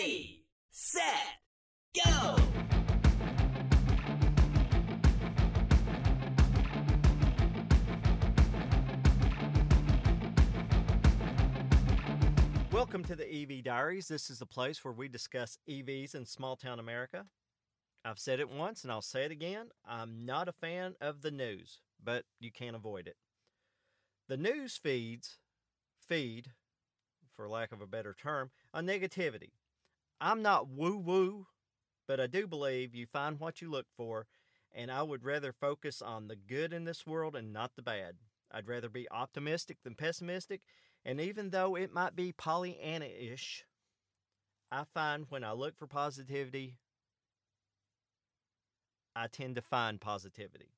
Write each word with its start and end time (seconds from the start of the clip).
Ready, 0.00 0.46
set, 0.70 1.04
go! 1.94 2.36
Welcome 12.72 13.04
to 13.04 13.14
the 13.14 13.26
EV 13.30 13.62
Diaries. 13.62 14.08
This 14.08 14.30
is 14.30 14.38
the 14.38 14.46
place 14.46 14.82
where 14.82 14.94
we 14.94 15.06
discuss 15.08 15.58
EVs 15.68 16.14
in 16.14 16.24
small 16.24 16.56
town 16.56 16.78
America. 16.78 17.26
I've 18.02 18.18
said 18.18 18.40
it 18.40 18.48
once 18.48 18.84
and 18.84 18.90
I'll 18.90 19.02
say 19.02 19.26
it 19.26 19.30
again. 19.30 19.68
I'm 19.86 20.24
not 20.24 20.48
a 20.48 20.52
fan 20.52 20.94
of 21.02 21.20
the 21.20 21.30
news, 21.30 21.82
but 22.02 22.24
you 22.38 22.50
can't 22.50 22.76
avoid 22.76 23.06
it. 23.06 23.16
The 24.28 24.38
news 24.38 24.78
feeds 24.78 25.36
feed, 26.08 26.52
for 27.36 27.50
lack 27.50 27.70
of 27.70 27.82
a 27.82 27.86
better 27.86 28.16
term, 28.18 28.50
on 28.72 28.86
negativity. 28.86 29.50
I'm 30.20 30.42
not 30.42 30.68
woo 30.68 30.98
woo, 30.98 31.46
but 32.06 32.20
I 32.20 32.26
do 32.26 32.46
believe 32.46 32.94
you 32.94 33.06
find 33.06 33.40
what 33.40 33.62
you 33.62 33.70
look 33.70 33.86
for, 33.96 34.26
and 34.72 34.90
I 34.90 35.02
would 35.02 35.24
rather 35.24 35.52
focus 35.52 36.02
on 36.02 36.28
the 36.28 36.36
good 36.36 36.72
in 36.72 36.84
this 36.84 37.06
world 37.06 37.34
and 37.34 37.52
not 37.52 37.72
the 37.74 37.82
bad. 37.82 38.16
I'd 38.50 38.68
rather 38.68 38.88
be 38.88 39.10
optimistic 39.10 39.78
than 39.82 39.94
pessimistic, 39.94 40.60
and 41.04 41.20
even 41.20 41.50
though 41.50 41.76
it 41.76 41.92
might 41.92 42.14
be 42.14 42.32
Pollyanna 42.32 43.06
ish, 43.06 43.64
I 44.70 44.84
find 44.84 45.26
when 45.28 45.42
I 45.42 45.52
look 45.52 45.78
for 45.78 45.86
positivity, 45.86 46.76
I 49.16 49.26
tend 49.26 49.56
to 49.56 49.62
find 49.62 50.00
positivity. 50.00 50.74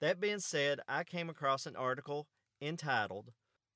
That 0.00 0.20
being 0.20 0.40
said, 0.40 0.80
I 0.88 1.04
came 1.04 1.28
across 1.28 1.66
an 1.66 1.76
article 1.76 2.28
entitled 2.60 3.32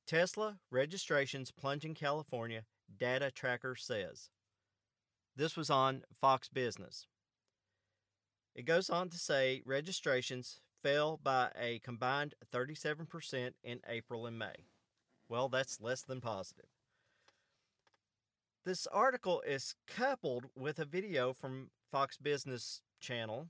Tesla 0.07 0.59
Registrations 0.71 1.51
Plunging 1.51 1.95
California, 1.95 2.65
Data 2.99 3.31
Tracker 3.31 3.77
Says. 3.77 4.29
This 5.37 5.57
was 5.57 5.69
on 5.69 6.03
Fox 6.21 6.49
Business. 6.49 7.07
It 8.55 8.67
goes 8.67 8.89
on 8.89 9.09
to 9.11 9.19
say 9.19 9.63
registrations 9.67 10.61
fell 10.81 11.19
by 11.23 11.51
a 11.61 11.81
combined 11.81 12.35
37% 12.53 13.51
in 13.65 13.81
April 13.89 14.27
and 14.27 14.39
May. 14.39 14.67
Well, 15.29 15.49
that's 15.49 15.81
less 15.81 16.03
than 16.03 16.21
positive. 16.21 16.67
This 18.65 18.87
article 18.87 19.43
is 19.43 19.75
coupled 19.89 20.47
with 20.55 20.79
a 20.79 20.85
video 20.85 21.33
from 21.33 21.71
Fox 21.91 22.17
Business 22.17 22.81
Channel 23.01 23.49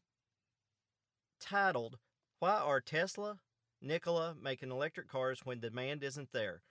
titled, 1.39 1.99
Why 2.39 2.57
Are 2.57 2.81
Tesla, 2.81 3.39
Nikola 3.83 4.35
making 4.41 4.71
electric 4.71 5.09
cars 5.09 5.41
when 5.45 5.61
demand 5.61 6.03
isn't 6.03 6.33
there? 6.33 6.63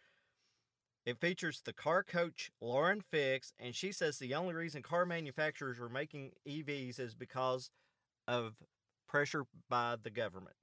It 1.05 1.19
features 1.19 1.61
the 1.61 1.73
car 1.73 2.01
coach 2.01 2.49
Lauren 2.61 3.01
Fix, 3.01 3.51
and 3.59 3.75
she 3.75 3.91
says 3.91 4.17
the 4.17 4.35
only 4.35 4.53
reason 4.53 4.81
car 4.81 5.05
manufacturers 5.05 5.79
are 5.79 5.89
making 5.89 6.31
EVs 6.47 6.99
is 6.99 7.13
because 7.13 7.69
of 8.27 8.55
pressure 9.07 9.45
by 9.69 9.97
the 10.01 10.09
government. 10.09 10.55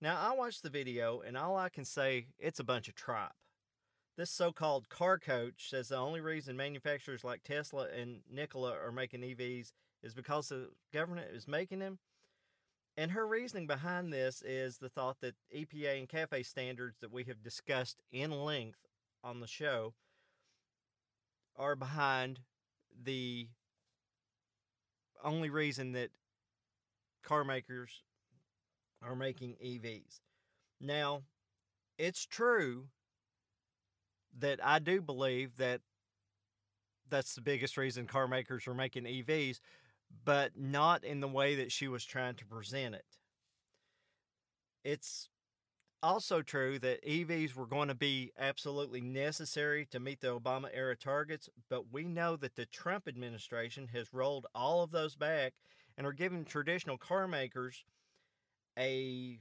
Now, 0.00 0.18
I 0.18 0.34
watched 0.34 0.62
the 0.62 0.70
video, 0.70 1.20
and 1.20 1.36
all 1.36 1.58
I 1.58 1.68
can 1.68 1.84
say, 1.84 2.28
it's 2.38 2.60
a 2.60 2.64
bunch 2.64 2.88
of 2.88 2.94
tripe. 2.94 3.32
This 4.16 4.30
so 4.30 4.52
called 4.52 4.88
car 4.88 5.18
coach 5.18 5.68
says 5.68 5.88
the 5.88 5.96
only 5.96 6.20
reason 6.20 6.56
manufacturers 6.56 7.22
like 7.22 7.42
Tesla 7.42 7.88
and 7.88 8.20
Nikola 8.30 8.72
are 8.72 8.92
making 8.92 9.20
EVs 9.20 9.72
is 10.02 10.14
because 10.14 10.48
the 10.48 10.70
government 10.92 11.28
is 11.32 11.46
making 11.46 11.78
them. 11.78 11.98
And 12.96 13.10
her 13.12 13.26
reasoning 13.26 13.66
behind 13.66 14.12
this 14.12 14.42
is 14.42 14.78
the 14.78 14.88
thought 14.88 15.20
that 15.20 15.36
EPA 15.54 15.98
and 15.98 16.08
CAFE 16.08 16.44
standards 16.44 16.98
that 17.00 17.12
we 17.12 17.24
have 17.24 17.42
discussed 17.42 18.02
in 18.12 18.30
length 18.30 18.89
on 19.22 19.40
the 19.40 19.46
show 19.46 19.94
are 21.56 21.76
behind 21.76 22.40
the 23.02 23.48
only 25.22 25.50
reason 25.50 25.92
that 25.92 26.10
car 27.22 27.44
makers 27.44 28.02
are 29.02 29.14
making 29.14 29.56
EVs. 29.64 30.20
Now, 30.80 31.22
it's 31.98 32.24
true 32.24 32.86
that 34.38 34.58
I 34.64 34.78
do 34.78 35.00
believe 35.00 35.56
that 35.56 35.80
that's 37.08 37.34
the 37.34 37.40
biggest 37.40 37.76
reason 37.76 38.06
car 38.06 38.28
makers 38.28 38.66
are 38.66 38.74
making 38.74 39.04
EVs, 39.04 39.60
but 40.24 40.52
not 40.56 41.04
in 41.04 41.20
the 41.20 41.28
way 41.28 41.56
that 41.56 41.72
she 41.72 41.88
was 41.88 42.04
trying 42.04 42.36
to 42.36 42.46
present 42.46 42.94
it. 42.94 43.04
It's 44.84 45.28
also 46.02 46.42
true 46.42 46.78
that 46.78 47.04
EVs 47.04 47.54
were 47.54 47.66
going 47.66 47.88
to 47.88 47.94
be 47.94 48.32
absolutely 48.38 49.00
necessary 49.00 49.86
to 49.86 50.00
meet 50.00 50.20
the 50.20 50.38
Obama 50.38 50.68
era 50.72 50.96
targets, 50.96 51.48
but 51.68 51.92
we 51.92 52.04
know 52.04 52.36
that 52.36 52.56
the 52.56 52.66
Trump 52.66 53.06
administration 53.08 53.88
has 53.92 54.12
rolled 54.12 54.46
all 54.54 54.82
of 54.82 54.90
those 54.90 55.16
back 55.16 55.54
and 55.96 56.06
are 56.06 56.12
giving 56.12 56.44
traditional 56.44 56.96
car 56.96 57.28
makers 57.28 57.84
a 58.78 59.38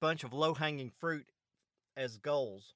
bunch 0.00 0.24
of 0.24 0.32
low 0.32 0.54
hanging 0.54 0.90
fruit 0.90 1.26
as 1.96 2.18
goals. 2.18 2.74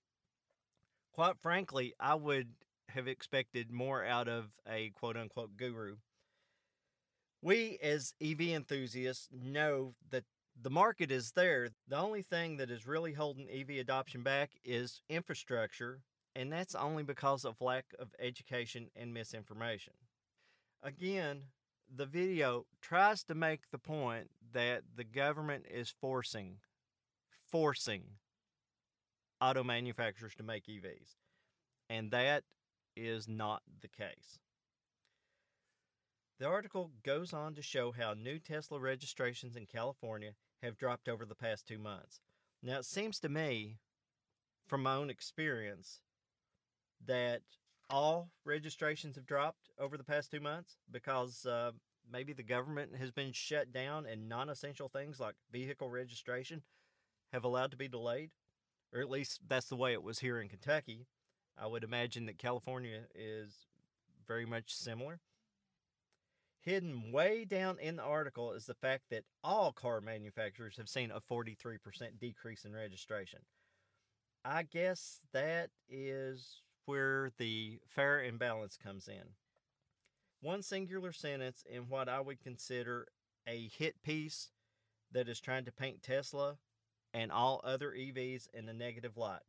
Quite 1.12 1.38
frankly, 1.38 1.94
I 2.00 2.14
would 2.14 2.48
have 2.88 3.06
expected 3.06 3.70
more 3.70 4.04
out 4.04 4.28
of 4.28 4.50
a 4.68 4.90
quote 4.90 5.16
unquote 5.16 5.56
guru. 5.56 5.96
We, 7.42 7.78
as 7.82 8.14
EV 8.20 8.40
enthusiasts, 8.40 9.28
know 9.32 9.94
that 10.10 10.24
the 10.62 10.70
market 10.70 11.10
is 11.10 11.32
there. 11.32 11.68
The 11.88 11.98
only 11.98 12.22
thing 12.22 12.58
that 12.58 12.70
is 12.70 12.86
really 12.86 13.12
holding 13.12 13.48
EV 13.50 13.78
adoption 13.80 14.22
back 14.22 14.50
is 14.64 15.02
infrastructure, 15.08 16.00
and 16.34 16.52
that's 16.52 16.74
only 16.74 17.02
because 17.02 17.44
of 17.44 17.60
lack 17.60 17.86
of 17.98 18.08
education 18.18 18.88
and 18.94 19.14
misinformation. 19.14 19.94
Again, 20.82 21.42
the 21.94 22.06
video 22.06 22.66
tries 22.80 23.24
to 23.24 23.34
make 23.34 23.70
the 23.70 23.78
point 23.78 24.30
that 24.52 24.82
the 24.94 25.04
government 25.04 25.66
is 25.70 25.92
forcing 26.00 26.58
forcing 27.50 28.04
auto 29.40 29.64
manufacturers 29.64 30.34
to 30.36 30.42
make 30.44 30.66
EVs. 30.66 31.16
And 31.88 32.12
that 32.12 32.44
is 32.96 33.26
not 33.28 33.62
the 33.80 33.88
case. 33.88 34.38
The 36.38 36.46
article 36.46 36.92
goes 37.04 37.32
on 37.32 37.54
to 37.56 37.62
show 37.62 37.92
how 37.92 38.14
new 38.14 38.38
Tesla 38.38 38.78
registrations 38.78 39.56
in 39.56 39.66
California 39.66 40.32
have 40.62 40.76
dropped 40.76 41.08
over 41.08 41.24
the 41.24 41.34
past 41.34 41.66
two 41.66 41.78
months. 41.78 42.20
Now, 42.62 42.78
it 42.78 42.84
seems 42.84 43.18
to 43.20 43.28
me, 43.28 43.78
from 44.66 44.82
my 44.82 44.94
own 44.94 45.10
experience, 45.10 46.00
that 47.06 47.42
all 47.88 48.30
registrations 48.44 49.16
have 49.16 49.26
dropped 49.26 49.70
over 49.78 49.96
the 49.96 50.04
past 50.04 50.30
two 50.30 50.40
months 50.40 50.76
because 50.90 51.46
uh, 51.46 51.72
maybe 52.10 52.32
the 52.32 52.42
government 52.42 52.96
has 52.96 53.10
been 53.10 53.32
shut 53.32 53.72
down 53.72 54.06
and 54.06 54.28
non 54.28 54.48
essential 54.48 54.88
things 54.88 55.18
like 55.18 55.34
vehicle 55.50 55.90
registration 55.90 56.62
have 57.32 57.44
allowed 57.44 57.70
to 57.70 57.76
be 57.76 57.88
delayed. 57.88 58.30
Or 58.92 59.00
at 59.00 59.10
least 59.10 59.40
that's 59.46 59.68
the 59.68 59.76
way 59.76 59.92
it 59.92 60.02
was 60.02 60.18
here 60.18 60.40
in 60.40 60.48
Kentucky. 60.48 61.06
I 61.56 61.66
would 61.66 61.84
imagine 61.84 62.26
that 62.26 62.38
California 62.38 63.02
is 63.14 63.66
very 64.26 64.46
much 64.46 64.74
similar. 64.74 65.20
Hidden 66.62 67.10
way 67.10 67.44
down 67.46 67.78
in 67.78 67.96
the 67.96 68.02
article 68.02 68.52
is 68.52 68.66
the 68.66 68.74
fact 68.74 69.04
that 69.10 69.24
all 69.42 69.72
car 69.72 70.00
manufacturers 70.00 70.76
have 70.76 70.88
seen 70.88 71.10
a 71.10 71.20
43% 71.20 71.78
decrease 72.20 72.64
in 72.64 72.74
registration. 72.74 73.40
I 74.44 74.64
guess 74.64 75.20
that 75.32 75.70
is 75.88 76.62
where 76.84 77.30
the 77.38 77.78
fair 77.88 78.22
imbalance 78.22 78.76
comes 78.76 79.08
in. 79.08 79.34
One 80.42 80.62
singular 80.62 81.12
sentence 81.12 81.64
in 81.70 81.88
what 81.88 82.08
I 82.08 82.20
would 82.20 82.40
consider 82.42 83.06
a 83.46 83.68
hit 83.68 84.02
piece 84.02 84.50
that 85.12 85.28
is 85.28 85.40
trying 85.40 85.64
to 85.64 85.72
paint 85.72 86.02
Tesla 86.02 86.56
and 87.12 87.32
all 87.32 87.60
other 87.64 87.90
EVs 87.90 88.48
in 88.52 88.68
a 88.68 88.72
negative 88.72 89.16
light. 89.16 89.40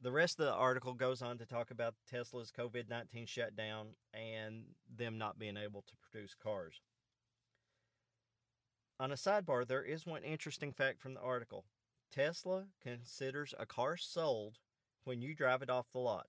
The 0.00 0.12
rest 0.12 0.38
of 0.38 0.46
the 0.46 0.52
article 0.52 0.94
goes 0.94 1.22
on 1.22 1.38
to 1.38 1.46
talk 1.46 1.72
about 1.72 1.94
Tesla's 2.08 2.52
COVID 2.56 2.88
19 2.88 3.26
shutdown 3.26 3.88
and 4.14 4.62
them 4.96 5.18
not 5.18 5.38
being 5.38 5.56
able 5.56 5.82
to 5.82 5.94
produce 5.96 6.34
cars. 6.34 6.80
On 9.00 9.10
a 9.10 9.16
sidebar, 9.16 9.66
there 9.66 9.82
is 9.82 10.06
one 10.06 10.22
interesting 10.22 10.72
fact 10.72 11.00
from 11.00 11.14
the 11.14 11.20
article 11.20 11.64
Tesla 12.12 12.66
considers 12.80 13.54
a 13.58 13.66
car 13.66 13.96
sold 13.96 14.58
when 15.04 15.20
you 15.20 15.34
drive 15.34 15.62
it 15.62 15.70
off 15.70 15.86
the 15.92 15.98
lot. 15.98 16.26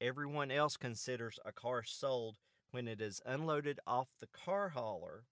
Everyone 0.00 0.50
else 0.50 0.76
considers 0.76 1.38
a 1.44 1.52
car 1.52 1.82
sold 1.84 2.38
when 2.70 2.88
it 2.88 3.00
is 3.00 3.20
unloaded 3.26 3.78
off 3.86 4.08
the 4.20 4.26
car 4.26 4.70
hauler 4.70 5.24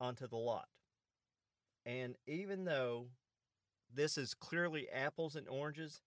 onto 0.00 0.26
the 0.26 0.36
lot. 0.36 0.68
And 1.84 2.16
even 2.26 2.64
though 2.64 3.08
this 3.92 4.16
is 4.16 4.34
clearly 4.34 4.88
apples 4.88 5.36
and 5.36 5.48
oranges, 5.48 6.00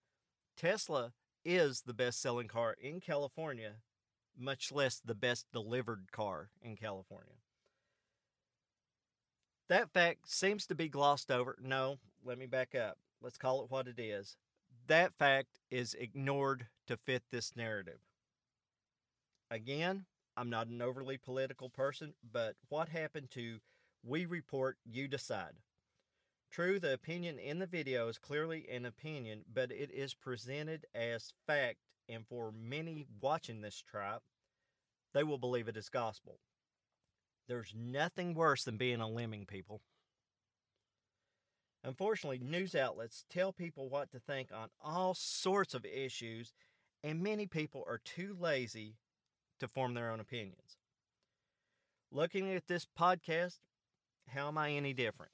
Tesla 0.55 1.13
is 1.45 1.81
the 1.81 1.94
best 1.94 2.21
selling 2.21 2.47
car 2.47 2.75
in 2.79 3.00
California, 3.00 3.73
much 4.38 4.71
less 4.71 5.01
the 5.03 5.15
best 5.15 5.45
delivered 5.51 6.11
car 6.11 6.50
in 6.61 6.75
California. 6.75 7.35
That 9.69 9.91
fact 9.91 10.29
seems 10.31 10.67
to 10.67 10.75
be 10.75 10.89
glossed 10.89 11.31
over. 11.31 11.57
No, 11.61 11.97
let 12.23 12.38
me 12.38 12.45
back 12.45 12.75
up. 12.75 12.97
Let's 13.21 13.38
call 13.38 13.63
it 13.63 13.71
what 13.71 13.88
it 13.88 14.00
is. 14.00 14.38
That 14.88 15.13
fact 15.13 15.59
is 15.71 15.94
ignored 15.94 16.67
to 16.88 16.97
fit 16.97 17.23
this 17.31 17.56
narrative. 17.56 17.99
Again, 19.49 20.06
I'm 20.35 20.49
not 20.49 20.67
an 20.67 20.81
overly 20.81 21.17
political 21.17 21.69
person, 21.69 22.13
but 22.31 22.56
what 22.69 22.89
happened 22.89 23.31
to 23.31 23.59
we 24.03 24.25
report, 24.25 24.77
you 24.83 25.07
decide? 25.07 25.53
True, 26.53 26.79
the 26.79 26.94
opinion 26.94 27.39
in 27.39 27.57
the 27.57 27.65
video 27.65 28.07
is 28.09 28.19
clearly 28.19 28.67
an 28.69 28.85
opinion, 28.85 29.44
but 29.51 29.71
it 29.71 29.89
is 29.89 30.13
presented 30.13 30.85
as 30.94 31.33
fact, 31.47 31.79
and 32.07 32.27
for 32.27 32.51
many 32.51 33.07
watching 33.19 33.61
this 33.61 33.81
tribe, 33.81 34.21
they 35.15 35.23
will 35.23 35.39
believe 35.39 35.67
it 35.67 35.75
is 35.75 35.89
gospel. 35.89 36.38
There's 37.47 37.73
nothing 37.75 38.35
worse 38.35 38.63
than 38.63 38.77
being 38.77 39.01
a 39.01 39.09
lemming, 39.09 39.47
people. 39.47 39.81
Unfortunately, 41.83 42.38
news 42.38 42.75
outlets 42.75 43.25
tell 43.31 43.51
people 43.51 43.89
what 43.89 44.11
to 44.11 44.19
think 44.19 44.51
on 44.53 44.69
all 44.79 45.15
sorts 45.15 45.73
of 45.73 45.85
issues, 45.85 46.53
and 47.03 47.23
many 47.23 47.47
people 47.47 47.83
are 47.88 47.99
too 48.06 48.38
lazy 48.39 48.97
to 49.59 49.67
form 49.67 49.95
their 49.95 50.11
own 50.11 50.19
opinions. 50.19 50.77
Looking 52.11 52.51
at 52.51 52.67
this 52.67 52.85
podcast, 52.85 53.57
how 54.27 54.49
am 54.49 54.59
I 54.59 54.73
any 54.73 54.94
different? 54.94 55.31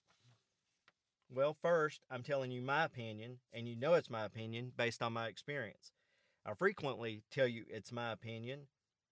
Well, 1.31 1.55
first, 1.61 2.01
I'm 2.09 2.23
telling 2.23 2.49
you 2.51 2.61
my 2.61 2.85
opinion, 2.85 3.39
and 3.53 3.67
you 3.67 3.75
know 3.75 3.93
it's 3.93 4.09
my 4.09 4.25
opinion 4.25 4.71
based 4.75 5.03
on 5.03 5.13
my 5.13 5.27
experience. 5.27 5.91
I 6.43 6.55
frequently 6.55 7.21
tell 7.29 7.47
you 7.47 7.65
it's 7.69 7.91
my 7.91 8.11
opinion, 8.11 8.61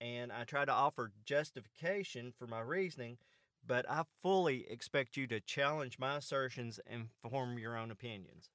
and 0.02 0.32
I 0.32 0.44
try 0.44 0.66
to 0.66 0.72
offer 0.72 1.12
justification 1.26 2.34
for 2.36 2.48
my 2.48 2.62
reasoning, 2.62 3.20
but 3.66 3.88
I 3.88 4.04
fully 4.24 4.66
expect 4.68 5.16
you 5.16 5.28
to 5.28 5.40
challenge 5.40 6.00
my 6.00 6.18
assertions 6.18 6.80
and 6.88 7.10
form 7.22 7.60
your 7.60 7.78
own 7.78 7.92
opinions. 7.92 8.50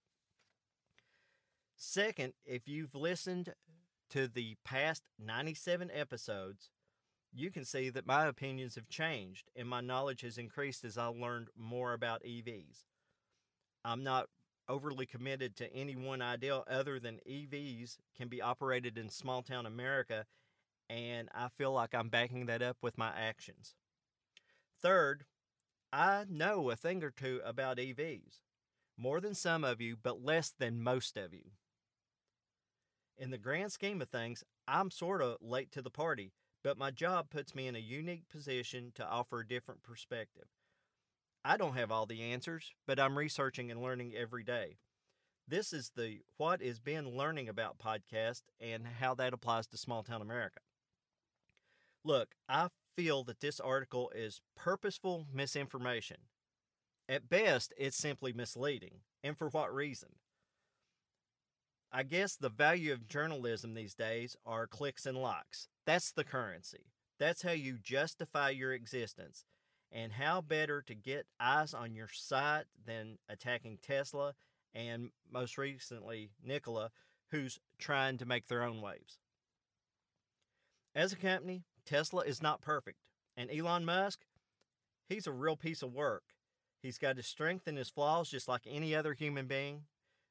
Second, 1.76 2.32
if 2.44 2.66
you've 2.66 2.96
listened 2.96 3.54
to 4.10 4.26
the 4.26 4.56
past 4.64 5.04
97 5.20 5.88
episodes, 5.92 6.70
you 7.32 7.52
can 7.52 7.64
see 7.64 7.90
that 7.90 8.06
my 8.06 8.26
opinions 8.26 8.74
have 8.74 8.88
changed 8.88 9.50
and 9.54 9.68
my 9.68 9.80
knowledge 9.80 10.22
has 10.22 10.36
increased 10.36 10.84
as 10.84 10.98
I 10.98 11.06
learned 11.06 11.48
more 11.56 11.92
about 11.92 12.24
EVs. 12.24 12.84
I'm 13.84 14.02
not 14.02 14.28
overly 14.68 15.06
committed 15.06 15.56
to 15.56 15.72
any 15.74 15.96
one 15.96 16.22
idea 16.22 16.62
other 16.68 17.00
than 17.00 17.20
EVs 17.28 17.98
can 18.16 18.28
be 18.28 18.40
operated 18.40 18.96
in 18.96 19.08
small 19.08 19.42
town 19.42 19.66
America, 19.66 20.26
and 20.88 21.28
I 21.34 21.48
feel 21.48 21.72
like 21.72 21.94
I'm 21.94 22.08
backing 22.08 22.46
that 22.46 22.62
up 22.62 22.76
with 22.80 22.96
my 22.96 23.12
actions. 23.16 23.74
Third, 24.80 25.24
I 25.92 26.24
know 26.28 26.70
a 26.70 26.76
thing 26.76 27.02
or 27.02 27.10
two 27.10 27.40
about 27.44 27.78
EVs. 27.78 28.40
More 28.96 29.20
than 29.20 29.34
some 29.34 29.64
of 29.64 29.80
you, 29.80 29.96
but 30.00 30.24
less 30.24 30.50
than 30.50 30.82
most 30.82 31.16
of 31.16 31.34
you. 31.34 31.50
In 33.16 33.30
the 33.30 33.38
grand 33.38 33.72
scheme 33.72 34.00
of 34.00 34.08
things, 34.08 34.44
I'm 34.66 34.90
sort 34.90 35.22
of 35.22 35.36
late 35.40 35.70
to 35.72 35.82
the 35.82 35.90
party, 35.90 36.32
but 36.62 36.78
my 36.78 36.90
job 36.90 37.30
puts 37.30 37.54
me 37.54 37.66
in 37.66 37.76
a 37.76 37.80
unique 37.80 38.28
position 38.28 38.92
to 38.94 39.06
offer 39.06 39.40
a 39.40 39.46
different 39.46 39.82
perspective. 39.82 40.46
I 41.44 41.56
don't 41.56 41.76
have 41.76 41.90
all 41.90 42.06
the 42.06 42.22
answers, 42.22 42.72
but 42.86 43.00
I'm 43.00 43.18
researching 43.18 43.70
and 43.70 43.82
learning 43.82 44.14
every 44.16 44.44
day. 44.44 44.76
This 45.48 45.72
is 45.72 45.90
the 45.96 46.20
What 46.36 46.62
is 46.62 46.78
Ben 46.78 47.16
Learning 47.16 47.48
About 47.48 47.78
podcast 47.78 48.42
and 48.60 48.86
how 49.00 49.14
that 49.16 49.34
applies 49.34 49.66
to 49.68 49.76
small 49.76 50.04
town 50.04 50.22
America. 50.22 50.60
Look, 52.04 52.28
I 52.48 52.68
feel 52.96 53.24
that 53.24 53.40
this 53.40 53.58
article 53.58 54.12
is 54.14 54.40
purposeful 54.56 55.26
misinformation. 55.32 56.18
At 57.08 57.28
best, 57.28 57.74
it's 57.76 57.96
simply 57.96 58.32
misleading. 58.32 59.00
And 59.24 59.36
for 59.36 59.48
what 59.48 59.74
reason? 59.74 60.10
I 61.90 62.04
guess 62.04 62.36
the 62.36 62.48
value 62.48 62.92
of 62.92 63.08
journalism 63.08 63.74
these 63.74 63.94
days 63.94 64.36
are 64.46 64.68
clicks 64.68 65.06
and 65.06 65.18
likes. 65.18 65.68
That's 65.86 66.12
the 66.12 66.24
currency. 66.24 66.92
That's 67.18 67.42
how 67.42 67.50
you 67.50 67.78
justify 67.82 68.50
your 68.50 68.72
existence. 68.72 69.44
And 69.94 70.12
how 70.12 70.40
better 70.40 70.80
to 70.82 70.94
get 70.94 71.26
eyes 71.38 71.74
on 71.74 71.94
your 71.94 72.08
site 72.10 72.64
than 72.86 73.18
attacking 73.28 73.78
Tesla 73.82 74.34
and 74.74 75.10
most 75.30 75.58
recently 75.58 76.30
Nikola, 76.42 76.90
who's 77.30 77.60
trying 77.78 78.16
to 78.18 78.26
make 78.26 78.48
their 78.48 78.62
own 78.62 78.80
waves. 78.80 79.18
As 80.94 81.12
a 81.12 81.16
company, 81.16 81.64
Tesla 81.84 82.22
is 82.22 82.42
not 82.42 82.62
perfect. 82.62 82.98
And 83.36 83.50
Elon 83.50 83.84
Musk, 83.84 84.20
he's 85.08 85.26
a 85.26 85.32
real 85.32 85.56
piece 85.56 85.82
of 85.82 85.92
work. 85.92 86.24
He's 86.82 86.98
got 86.98 87.16
his 87.16 87.26
strength 87.26 87.66
and 87.66 87.78
his 87.78 87.90
flaws 87.90 88.30
just 88.30 88.48
like 88.48 88.62
any 88.66 88.94
other 88.94 89.14
human 89.14 89.46
being, 89.46 89.82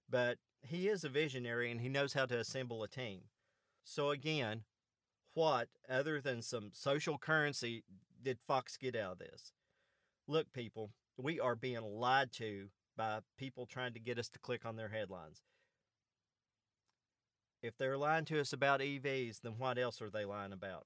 but 0.10 0.38
he 0.62 0.88
is 0.88 1.04
a 1.04 1.10
visionary 1.10 1.72
and 1.72 1.82
he 1.82 1.90
knows 1.90 2.14
how 2.14 2.26
to 2.26 2.38
assemble 2.38 2.84
a 2.84 2.88
team. 2.88 3.22
So, 3.84 4.10
again, 4.10 4.64
what, 5.34 5.70
other 5.90 6.20
than 6.20 6.42
some 6.42 6.72
social 6.74 7.18
currency, 7.18 7.84
did 8.24 8.40
Fox 8.48 8.78
get 8.78 8.96
out 8.96 9.14
of 9.14 9.20
this? 9.20 9.52
Look, 10.28 10.54
people, 10.54 10.92
we 11.18 11.40
are 11.40 11.56
being 11.56 11.82
lied 11.82 12.32
to 12.34 12.68
by 12.98 13.20
people 13.38 13.66
trying 13.66 13.94
to 13.94 14.00
get 14.00 14.20
us 14.20 14.30
to 14.30 14.40
click 14.40 14.66
on 14.66 14.76
their 14.76 14.90
headlines. 14.90 15.42
If 17.64 17.78
they're 17.78 17.98
lying 17.98 18.26
to 18.26 18.40
us 18.40 18.54
about 18.54 18.80
EVs, 18.80 19.42
then 19.42 19.54
what 19.58 19.78
else 19.78 20.02
are 20.02 20.10
they 20.10 20.26
lying 20.26 20.52
about? 20.52 20.86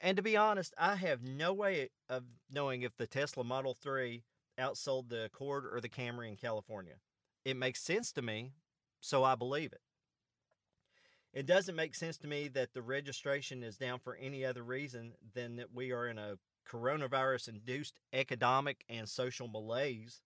And 0.00 0.16
to 0.16 0.22
be 0.22 0.36
honest, 0.36 0.74
I 0.78 0.96
have 0.96 1.22
no 1.22 1.52
way 1.52 1.88
of 2.08 2.24
knowing 2.50 2.82
if 2.82 2.96
the 2.96 3.06
Tesla 3.06 3.44
Model 3.44 3.74
3 3.74 4.22
outsold 4.58 5.08
the 5.08 5.24
Accord 5.24 5.64
or 5.72 5.80
the 5.80 5.88
Camry 5.88 6.28
in 6.28 6.36
California. 6.36 6.94
It 7.44 7.56
makes 7.56 7.80
sense 7.80 8.12
to 8.12 8.22
me, 8.22 8.52
so 9.00 9.24
I 9.24 9.34
believe 9.34 9.72
it. 9.72 9.80
It 11.38 11.46
doesn't 11.46 11.76
make 11.76 11.94
sense 11.94 12.16
to 12.18 12.26
me 12.26 12.48
that 12.48 12.74
the 12.74 12.82
registration 12.82 13.62
is 13.62 13.76
down 13.76 14.00
for 14.00 14.16
any 14.16 14.44
other 14.44 14.64
reason 14.64 15.12
than 15.34 15.54
that 15.54 15.72
we 15.72 15.92
are 15.92 16.08
in 16.08 16.18
a 16.18 16.36
coronavirus 16.68 17.46
induced 17.46 18.00
economic 18.12 18.82
and 18.88 19.08
social 19.08 19.46
malaise. 19.46 20.20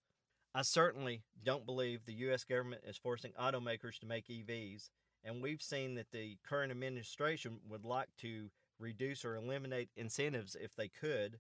I 0.54 0.62
certainly 0.62 1.20
don't 1.44 1.66
believe 1.66 2.06
the 2.06 2.14
U.S. 2.14 2.44
government 2.44 2.84
is 2.86 2.96
forcing 2.96 3.32
automakers 3.32 3.98
to 3.98 4.06
make 4.06 4.28
EVs, 4.28 4.88
and 5.22 5.42
we've 5.42 5.60
seen 5.60 5.96
that 5.96 6.12
the 6.12 6.38
current 6.48 6.70
administration 6.70 7.58
would 7.68 7.84
like 7.84 8.08
to 8.22 8.48
reduce 8.78 9.22
or 9.22 9.36
eliminate 9.36 9.90
incentives 9.94 10.56
if 10.58 10.74
they 10.76 10.88
could. 10.88 11.38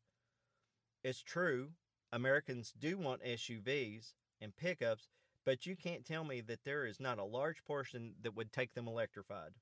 It's 1.02 1.22
true, 1.22 1.70
Americans 2.12 2.74
do 2.78 2.98
want 2.98 3.24
SUVs 3.24 4.12
and 4.38 4.54
pickups, 4.54 5.08
but 5.44 5.66
you 5.66 5.76
can't 5.76 6.04
tell 6.04 6.24
me 6.24 6.40
that 6.40 6.64
there 6.64 6.86
is 6.86 7.00
not 7.00 7.18
a 7.18 7.24
large 7.24 7.64
portion 7.64 8.14
that 8.22 8.36
would 8.36 8.52
take 8.52 8.74
them 8.74 8.86
electrified. 8.86 9.52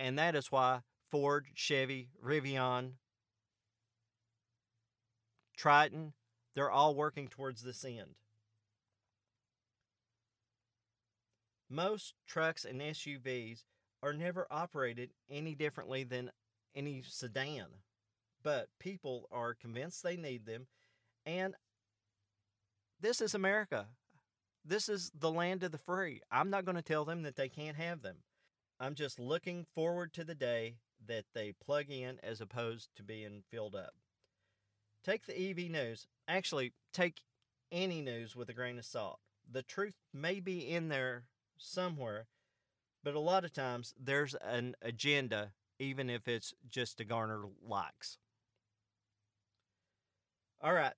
And 0.00 0.18
that 0.18 0.34
is 0.34 0.50
why 0.50 0.80
Ford, 1.10 1.46
Chevy, 1.54 2.08
Rivian, 2.22 2.92
Triton, 5.56 6.12
they're 6.54 6.70
all 6.70 6.94
working 6.94 7.28
towards 7.28 7.62
this 7.62 7.84
end. 7.84 8.16
Most 11.70 12.14
trucks 12.26 12.64
and 12.64 12.80
SUVs 12.80 13.62
are 14.02 14.12
never 14.12 14.46
operated 14.50 15.10
any 15.30 15.54
differently 15.54 16.04
than 16.04 16.30
any 16.74 17.02
sedan, 17.02 17.66
but 18.42 18.68
people 18.78 19.28
are 19.32 19.54
convinced 19.54 20.02
they 20.02 20.16
need 20.16 20.44
them. 20.46 20.66
And 21.24 21.54
this 23.00 23.20
is 23.20 23.34
America. 23.34 23.86
This 24.64 24.88
is 24.88 25.10
the 25.18 25.30
land 25.30 25.62
of 25.62 25.72
the 25.72 25.78
free. 25.78 26.20
I'm 26.30 26.50
not 26.50 26.64
going 26.64 26.76
to 26.76 26.82
tell 26.82 27.04
them 27.04 27.22
that 27.22 27.36
they 27.36 27.48
can't 27.48 27.76
have 27.76 28.02
them. 28.02 28.16
I'm 28.80 28.94
just 28.94 29.18
looking 29.18 29.66
forward 29.74 30.12
to 30.14 30.24
the 30.24 30.34
day 30.34 30.76
that 31.06 31.24
they 31.34 31.52
plug 31.52 31.86
in 31.90 32.18
as 32.22 32.40
opposed 32.40 32.88
to 32.96 33.02
being 33.02 33.42
filled 33.50 33.74
up. 33.74 33.94
Take 35.04 35.26
the 35.26 35.38
EV 35.38 35.70
news. 35.70 36.06
Actually, 36.26 36.72
take 36.92 37.20
any 37.70 38.00
news 38.00 38.34
with 38.34 38.48
a 38.48 38.54
grain 38.54 38.78
of 38.78 38.84
salt. 38.84 39.18
The 39.50 39.62
truth 39.62 39.96
may 40.12 40.40
be 40.40 40.70
in 40.70 40.88
there 40.88 41.24
somewhere, 41.58 42.26
but 43.02 43.14
a 43.14 43.20
lot 43.20 43.44
of 43.44 43.52
times 43.52 43.92
there's 44.02 44.34
an 44.36 44.74
agenda, 44.80 45.52
even 45.78 46.08
if 46.08 46.26
it's 46.26 46.54
just 46.70 46.98
to 46.98 47.04
garner 47.04 47.42
likes. 47.62 48.16
All 50.62 50.72
right, 50.72 50.94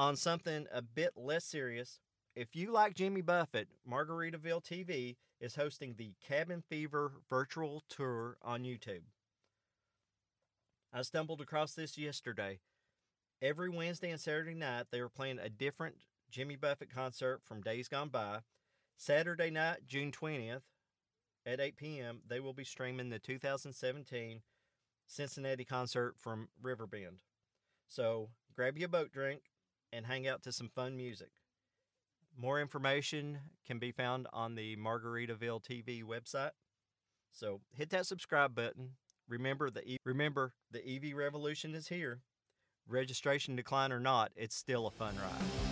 on 0.00 0.16
something 0.16 0.66
a 0.72 0.80
bit 0.80 1.12
less 1.14 1.44
serious, 1.44 2.00
if 2.34 2.56
you 2.56 2.72
like 2.72 2.94
Jimmy 2.94 3.20
Buffett, 3.20 3.68
Margaritaville 3.86 4.64
TV 4.64 5.16
is 5.42 5.56
hosting 5.56 5.94
the 5.94 6.14
Cabin 6.26 6.62
Fever 6.66 7.12
virtual 7.28 7.82
tour 7.90 8.38
on 8.40 8.62
YouTube. 8.62 9.02
I 10.90 11.02
stumbled 11.02 11.42
across 11.42 11.74
this 11.74 11.98
yesterday. 11.98 12.60
Every 13.42 13.68
Wednesday 13.68 14.10
and 14.10 14.18
Saturday 14.18 14.54
night, 14.54 14.86
they 14.90 15.02
were 15.02 15.10
playing 15.10 15.38
a 15.38 15.50
different 15.50 15.96
Jimmy 16.30 16.56
Buffett 16.56 16.90
concert 16.90 17.42
from 17.44 17.60
days 17.60 17.86
gone 17.86 18.08
by. 18.08 18.38
Saturday 18.96 19.50
night, 19.50 19.80
June 19.86 20.12
20th, 20.12 20.62
at 21.44 21.60
8 21.60 21.76
p.m., 21.76 22.20
they 22.26 22.40
will 22.40 22.54
be 22.54 22.64
streaming 22.64 23.10
the 23.10 23.18
2017 23.18 24.40
Cincinnati 25.06 25.64
concert 25.66 26.14
from 26.16 26.48
Riverbend. 26.62 27.18
So 27.86 28.30
grab 28.56 28.78
you 28.78 28.86
a 28.86 28.88
boat 28.88 29.12
drink 29.12 29.42
and 29.92 30.06
hang 30.06 30.26
out 30.26 30.42
to 30.44 30.52
some 30.52 30.68
fun 30.68 30.96
music. 30.96 31.30
More 32.36 32.60
information 32.60 33.38
can 33.66 33.78
be 33.78 33.92
found 33.92 34.26
on 34.32 34.54
the 34.54 34.76
Margaritaville 34.76 35.62
TV 35.62 36.02
website. 36.02 36.52
So 37.32 37.60
hit 37.72 37.90
that 37.90 38.06
subscribe 38.06 38.54
button. 38.54 38.90
Remember 39.28 39.70
the 39.70 39.86
e- 39.88 39.98
remember 40.04 40.54
the 40.70 40.80
EV 40.86 41.14
revolution 41.14 41.74
is 41.74 41.88
here. 41.88 42.20
Registration 42.88 43.54
decline 43.56 43.92
or 43.92 44.00
not, 44.00 44.32
it's 44.34 44.56
still 44.56 44.86
a 44.86 44.90
fun 44.90 45.14
ride. 45.16 45.69